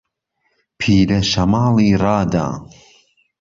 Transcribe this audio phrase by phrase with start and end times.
[0.79, 2.45] پیره شەماڵی ڕادا